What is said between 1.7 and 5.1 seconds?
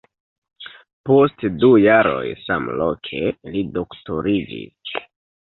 jaroj samloke li doktoriĝis.